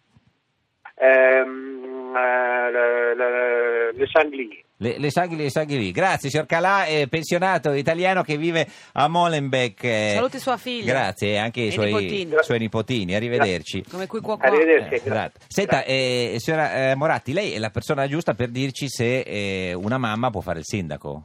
Ehm, 0.94 2.14
eh, 2.16 2.70
le, 2.70 3.14
le, 3.14 3.92
le 3.92 4.06
Sangli. 4.06 4.64
Le, 4.82 4.96
le 4.98 5.10
saghi, 5.10 5.36
le 5.36 5.50
saghi 5.50 5.76
lì. 5.76 5.90
Grazie, 5.90 6.30
signor 6.30 6.46
Calà, 6.46 6.86
eh, 6.86 7.06
pensionato 7.06 7.72
italiano 7.72 8.22
che 8.22 8.38
vive 8.38 8.66
a 8.92 9.08
Molenbeek. 9.08 9.84
eh. 9.84 10.12
Saluti 10.14 10.38
sua 10.38 10.56
figlia. 10.56 10.92
Grazie, 10.92 11.32
e 11.32 11.36
anche 11.36 11.60
i 11.60 11.70
suoi 11.70 11.86
nipotini. 11.92 12.34
suoi 12.40 12.58
nipotini. 12.58 13.14
Arrivederci. 13.14 13.84
Come 13.90 14.06
qui 14.06 14.20
qua 14.20 14.38
qua. 14.38 14.46
Arrivederci. 14.48 14.94
Eh, 14.94 15.00
grazie. 15.04 15.40
Senta, 15.48 15.84
eh, 15.84 16.36
signora 16.38 16.90
eh, 16.90 16.94
Moratti, 16.94 17.34
lei 17.34 17.52
è 17.52 17.58
la 17.58 17.68
persona 17.68 18.08
giusta 18.08 18.32
per 18.32 18.48
dirci 18.48 18.88
se 18.88 19.20
eh, 19.20 19.74
una 19.74 19.98
mamma 19.98 20.30
può 20.30 20.40
fare 20.40 20.60
il 20.60 20.64
sindaco. 20.64 21.24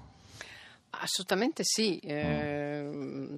Assolutamente 0.98 1.64
sì, 1.66 1.98
eh, 2.00 2.85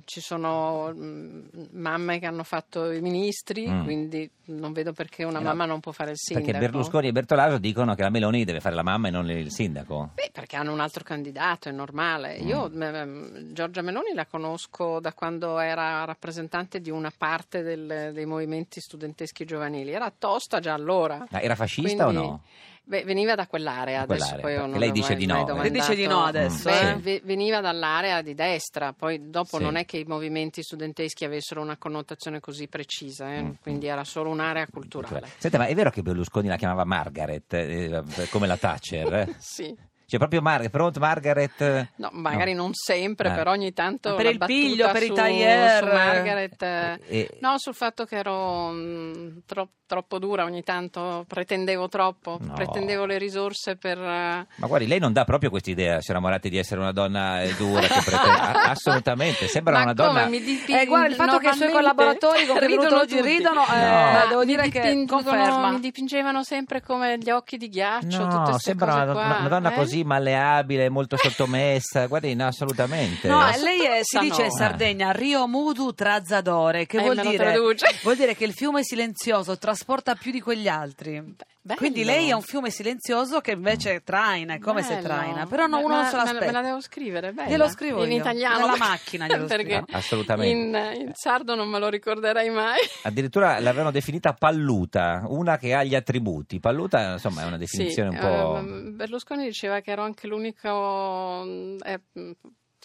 ci 0.07 0.21
sono 0.21 0.89
mm, 0.95 1.41
mamme 1.71 2.17
che 2.19 2.25
hanno 2.25 2.43
fatto 2.43 2.89
i 2.91 3.01
ministri, 3.01 3.67
Mm. 3.67 3.83
quindi 3.83 4.29
non 4.45 4.71
vedo 4.71 4.93
perché 4.93 5.25
una 5.25 5.39
Eh 5.39 5.41
no, 5.43 5.49
mamma 5.49 5.65
non 5.65 5.81
può 5.81 5.91
fare 5.91 6.11
il 6.11 6.17
sindaco. 6.17 6.45
Perché 6.49 6.65
Berlusconi 6.65 7.07
e 7.09 7.11
Bertolaso 7.11 7.57
dicono 7.57 7.93
che 7.93 8.03
la 8.03 8.09
Meloni 8.09 8.45
deve 8.45 8.61
fare 8.61 8.73
la 8.73 8.83
mamma 8.83 9.09
e 9.09 9.11
non 9.11 9.29
il 9.29 9.51
sindaco. 9.51 10.11
Beh, 10.15 10.29
perché 10.31 10.55
hanno 10.55 10.71
un 10.71 10.79
altro 10.79 11.03
candidato, 11.03 11.67
è 11.67 11.73
normale. 11.73 12.39
Mm. 12.41 12.47
Io 12.47 12.69
m- 12.69 13.51
Giorgia 13.51 13.81
Meloni 13.81 14.13
la 14.13 14.25
conosco 14.25 15.01
da 15.01 15.11
quando 15.11 15.59
era 15.59 16.05
rappresentante 16.05 16.79
di 16.79 16.89
una 16.89 17.11
parte 17.15 17.61
del- 17.61 18.11
dei 18.13 18.25
movimenti 18.25 18.79
studenteschi 18.79 19.43
giovanili. 19.43 19.91
Era 19.91 20.09
tosta 20.17 20.59
già 20.61 20.73
allora. 20.73 21.25
Ma 21.29 21.41
era 21.41 21.55
fascista 21.55 22.05
Quindi- 22.05 22.23
o 22.25 22.29
no? 22.29 22.43
Beh, 22.89 23.03
veniva 23.03 23.35
da 23.35 23.47
quell'area, 23.47 24.05
Da 24.05 24.13
adesso 24.13 24.35
quell'area, 24.39 24.69
poi 24.69 24.79
lei 24.79 24.91
dice 24.93 25.13
mai- 25.15 25.25
no, 25.25 25.33
eh. 25.33 25.37
domandato. 25.43 25.61
Lei 25.61 25.71
dice 25.71 25.95
di 25.95 26.07
no 26.07 26.23
adesso, 26.23 26.69
Beh, 26.69 26.89
eh? 26.91 26.95
ve- 26.95 27.21
veniva 27.25 27.59
dall'area 27.59 28.21
di 28.21 28.33
destra, 28.33 28.93
poi 28.93 29.29
dopo 29.29 29.57
Sì. 29.57 29.63
non 29.63 29.75
è 29.75 29.83
che 29.83 29.97
i 29.97 30.05
movimenti 30.05 30.63
studenteschi 30.63 31.25
avessero 31.25 31.59
una 31.61 31.75
connotazione 31.75 32.39
così 32.39 32.69
precisa, 32.69 33.33
eh, 33.33 33.41
Mm. 33.43 33.51
quindi 33.61 33.87
era 33.87 34.05
solo 34.05 34.29
un'area 34.29 34.65
culturale. 34.71 35.27
Senta, 35.37 35.57
ma 35.57 35.65
è 35.65 35.75
vero 35.75 35.89
che 35.89 36.01
Berlusconi 36.01 36.47
la 36.47 36.55
chiamava 36.55 36.85
Margaret, 36.85 37.53
eh, 37.53 38.03
come 38.29 38.47
la 38.47 38.55
Thatcher? 38.55 39.13
eh? 39.13 39.35
Sì. 39.37 39.75
Cioè 40.09 40.19
proprio 40.19 40.41
Mar- 40.41 40.69
pronto 40.69 41.01
Margaret? 41.01 41.89
No, 41.97 42.07
magari 42.13 42.53
non 42.53 42.73
sempre, 42.73 43.27
Ah. 43.29 43.33
però 43.33 43.51
ogni 43.51 43.73
tanto 43.73 44.11
Ma 44.11 44.15
per 44.15 44.27
il 44.27 44.37
piglio, 44.37 44.89
per 44.89 45.03
i 45.03 45.07
su, 45.07 45.13
tailleur. 45.13 45.83
su 45.83 45.93
Margaret, 45.93 46.61
eh, 46.61 46.99
Eh, 47.09 47.37
no, 47.41 47.55
sul 47.57 47.73
fatto 47.75 48.05
che 48.05 48.15
ero 48.15 48.69
mm, 48.71 49.37
tro- 49.45 49.67
troppo 49.85 50.17
dura 50.19 50.43
ogni 50.45 50.63
tanto, 50.63 51.23
pretendevo 51.27 51.87
troppo, 51.89 52.37
No. 52.41 52.53
pretendevo 52.53 53.05
le 53.05 53.17
risorse 53.17 53.75
per... 53.77 53.97
eh, 53.97 54.47
Ma 54.55 54.67
guardi, 54.67 54.85
lei 54.87 54.99
non 54.99 55.11
dà 55.13 55.23
proprio 55.25 55.49
quest'idea, 55.49 55.99
signora 56.01 56.23
Moratti, 56.23 56.49
di 56.49 56.57
essere 56.57 56.79
una 56.81 56.91
donna 56.93 57.41
eh, 57.41 57.53
dura 57.55 57.81
che 57.81 58.01
pretende... 58.03 58.39
assolutamente, 58.67 59.47
sembra 59.47 59.73
Ma 59.77 59.83
una 59.83 59.93
come 59.93 60.07
donna... 60.07 60.25
mi 60.27 60.41
dipi- 60.41 60.73
Eh, 60.73 60.85
guarda, 60.85 61.07
il 61.07 61.15
fatto 61.15 61.37
che 61.37 61.49
i 61.49 61.53
suoi 61.53 61.71
collaboratori 61.71 62.45
con 62.47 62.59
ridono 62.59 62.97
oggi 62.99 63.21
ridono, 63.21 63.61
eh, 63.65 63.79
No. 63.79 64.25
devo 64.29 64.39
Mi 64.41 64.45
dire 64.45 64.69
che 64.69 64.81
dipingono- 64.81 65.21
conferma. 65.23 65.71
Mi 65.71 65.79
dipingevano 65.81 66.43
sempre 66.43 66.81
come 66.81 67.17
gli 67.17 67.29
occhi 67.29 67.57
di 67.57 67.67
ghiaccio, 67.69 68.07
tutte 68.23 68.35
No, 68.35 68.43
queste 68.43 68.59
sembra 68.61 68.87
cose 68.91 69.01
una, 69.03 69.11
qua. 69.13 69.37
una- 69.39 69.47
donna 69.47 69.71
eh? 69.71 69.73
Così 69.97 70.03
malleabile, 70.03 70.89
molto 70.89 71.17
sottomessa. 71.17 72.05
Guardi, 72.07 72.33
no, 72.35 72.47
assolutamente. 72.47 73.27
No, 73.27 73.39
lei 73.61 73.81
è- 73.85 73.99
si 74.03 74.19
dice 74.19 74.43
in. 74.45 74.51
Sardegna 74.51 75.11
Rio 75.11 75.47
Mudu 75.47 75.93
Trazzadore, 75.93 76.85
che 76.85 76.97
Eh, 76.97 77.01
vuol 77.01 77.19
dire, 77.21 77.57
vuol 78.03 78.15
dire 78.15 78.35
che 78.35 78.45
il 78.45 78.53
fiume 78.53 78.83
silenzioso 78.83 79.57
trasporta 79.57 80.15
più 80.15 80.31
di 80.31 80.41
quegli 80.41 80.67
altri. 80.67 81.35
Bello. 81.67 81.79
Quindi 81.79 82.03
lei 82.03 82.29
è 82.29 82.33
un 82.33 82.41
fiume 82.41 82.69
silenzioso 82.71 83.39
che 83.41 83.51
invece 83.51 84.01
traina, 84.03 84.55
è 84.55 84.59
come 84.59 84.81
se 84.81 84.95
Bello. 84.95 85.07
traina, 85.07 85.45
però 85.45 85.67
no, 85.67 85.79
uno 85.79 85.95
non 85.95 86.05
se 86.05 86.15
me, 86.15 86.23
me 86.23 86.31
l'aspetta. 86.31 86.51
la 86.51 86.61
devo 86.61 86.81
scrivere, 86.81 87.33
bella. 87.33 87.49
Glielo 87.49 87.67
scrivo 87.69 88.03
in 88.05 88.11
io, 88.11 88.17
italiano. 88.17 88.59
nella 88.65 88.77
macchina 88.77 89.27
glielo 89.27 89.47
scrivo. 89.49 89.85
Assolutamente. 89.91 90.49
In, 90.49 91.01
in 91.07 91.11
sardo 91.13 91.53
non 91.55 91.67
me 91.69 91.77
lo 91.79 91.89
ricorderei 91.89 92.49
mai. 92.49 92.79
Addirittura 93.03 93.59
l'avevano 93.59 93.91
definita 93.91 94.33
palluta, 94.33 95.23
una 95.27 95.57
che 95.57 95.73
ha 95.73 95.83
gli 95.83 95.93
attributi. 95.95 96.59
Palluta, 96.59 97.13
insomma, 97.13 97.43
è 97.43 97.45
una 97.45 97.57
definizione 97.57 98.09
Sì, 98.09 98.15
un 98.15 98.21
po'... 98.21 98.57
ehm, 98.57 98.95
Berlusconi 98.95 99.43
diceva 99.45 99.79
che 99.81 99.91
ero 99.91 100.03
anche 100.03 100.27
l'unico 100.27 101.43
eh, 101.83 102.01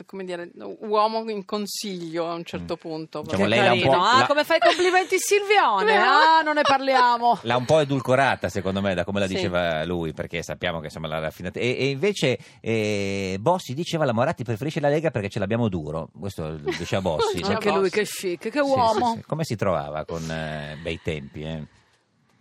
come 0.07 0.25
dire, 0.25 0.51
uomo 0.81 1.29
in 1.31 1.45
consiglio 1.45 2.29
a 2.29 2.35
un 2.35 2.45
certo 2.45 2.77
punto. 2.77 3.23
Diciamo, 3.23 3.47
lei 3.47 3.61
l'ha 3.61 3.73
un 3.73 3.81
po'- 3.83 3.93
Ah, 4.03 4.19
la- 4.21 4.27
come 4.27 4.45
fai 4.45 4.57
i 4.59 4.61
complimenti 4.61 5.17
Silvione? 5.19 5.97
Ah, 6.03 6.43
non 6.43 6.55
ne 6.55 6.63
parliamo. 6.63 7.39
L'ha 7.45 7.57
un 7.57 7.65
po' 7.65 7.79
edulcorata, 7.81 8.49
secondo 8.49 8.81
me, 8.81 8.95
da 8.95 9.05
come 9.05 9.21
la 9.21 9.27
Sì. 9.27 9.35
diceva 9.35 9.85
lui, 9.85 10.13
perché 10.13 10.43
sappiamo 10.43 10.79
che 10.81 10.87
insomma 10.87 11.07
l'ha 11.09 11.19
raffinata. 11.19 11.59
E, 11.61 11.77
e 11.79 11.89
invece 11.91 12.39
eh, 12.61 13.37
Bossi 13.41 13.75
diceva 13.75 14.05
la 14.05 14.13
Moratti 14.13 14.45
preferisce 14.45 14.81
la 14.81 14.89
Lega 14.89 15.11
perché 15.11 15.29
ce 15.29 15.39
l'abbiamo 15.39 15.69
duro. 15.69 16.09
Questo 16.19 16.49
lo 16.49 16.57
diceva 16.79 17.01
Bossi. 17.03 17.43
Ciao, 17.43 17.53
Anche 17.53 17.71
lui 17.71 17.89
Bossi. 17.89 17.91
che 17.91 18.05
chic, 18.05 18.41
che 18.41 18.51
Sì, 18.53 18.59
uomo. 18.59 19.13
sì, 19.13 19.19
sì. 19.19 19.25
Come 19.27 19.45
si 19.45 19.57
trovava 19.57 20.05
con 20.05 20.23
eh, 20.31 20.77
bei 20.83 21.01
tempi? 21.03 21.43
eh? 21.43 21.63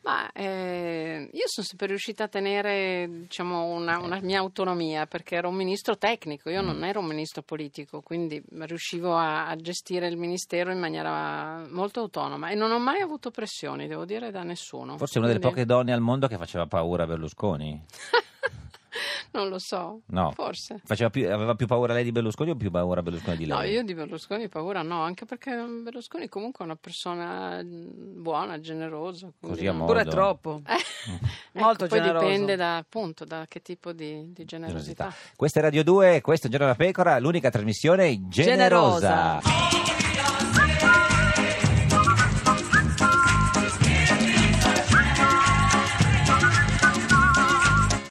Ma 0.03 0.31
eh, 0.31 1.29
io 1.31 1.43
sono 1.45 1.65
sempre 1.67 1.85
riuscita 1.85 2.23
a 2.23 2.27
tenere 2.27 3.07
diciamo, 3.07 3.65
una, 3.65 3.99
una 3.99 4.19
mia 4.21 4.39
autonomia 4.39 5.05
perché 5.05 5.35
ero 5.35 5.49
un 5.49 5.55
ministro 5.55 5.95
tecnico, 5.97 6.49
io 6.49 6.63
Mm. 6.63 6.65
non 6.65 6.83
ero 6.83 6.99
un 7.01 7.05
ministro 7.05 7.43
politico, 7.43 8.01
quindi 8.01 8.41
riuscivo 8.61 9.15
a, 9.15 9.45
a 9.47 9.55
gestire 9.57 10.07
il 10.07 10.17
ministero 10.17 10.71
in 10.71 10.79
maniera 10.79 11.63
molto 11.69 11.99
autonoma 11.99 12.49
e 12.49 12.55
non 12.55 12.71
ho 12.71 12.79
mai 12.79 13.01
avuto 13.01 13.29
pressioni, 13.29 13.87
devo 13.87 14.05
dire, 14.05 14.31
da 14.31 14.41
nessuno. 14.41 14.97
Forse 14.97 15.19
una 15.19 15.27
delle 15.27 15.39
Quindi- 15.39 15.55
poche 15.61 15.67
donne 15.71 15.93
al 15.93 16.01
mondo 16.01 16.27
che 16.27 16.37
faceva 16.37 16.65
paura 16.65 17.03
a 17.03 17.07
Berlusconi. 17.07 17.79
Non 19.33 19.47
lo 19.47 19.59
so, 19.59 20.01
No. 20.07 20.31
forse. 20.31 20.81
Faceva 20.83 21.09
più- 21.09 21.31
aveva 21.31 21.55
più 21.55 21.65
paura 21.65 21.93
lei 21.93 22.03
di 22.03 22.11
Berlusconi 22.11 22.49
o 22.51 22.55
più 22.55 22.69
paura 22.69 23.01
Berlusconi 23.01 23.37
di 23.37 23.45
lei? 23.45 23.57
No, 23.57 23.63
io 23.63 23.83
di 23.83 23.93
Berlusconi 23.93 24.49
paura 24.49 24.81
no, 24.81 25.01
anche 25.03 25.25
perché 25.25 25.51
Berlusconi 25.55 26.27
comunque 26.27 26.65
è 26.65 26.67
una 26.67 26.77
persona 26.79 27.61
mm, 27.63 28.21
buona, 28.21 28.59
generosa. 28.59 29.31
Così 29.39 29.65
a 29.67 29.71
modo. 29.73 29.85
Pure 29.91 30.05
troppo. 30.05 30.61
Ecco, 31.53 31.65
Molto 31.65 31.87
poi 31.87 31.99
generoso. 31.99 32.25
dipende 32.25 32.55
da, 32.55 32.77
appunto 32.77 33.25
da 33.25 33.45
che 33.47 33.61
tipo 33.61 33.91
di, 33.91 34.31
di 34.31 34.45
generosità. 34.45 35.13
Questa 35.35 35.59
è 35.59 35.63
Radio 35.63 35.83
2, 35.83 36.21
questo 36.21 36.47
è 36.47 36.49
Giorno 36.49 36.67
da 36.67 36.75
Pecora, 36.75 37.17
l'unica 37.19 37.49
trasmissione 37.49 38.27
generosa. 38.29 39.39
Generosa. 39.41 40.10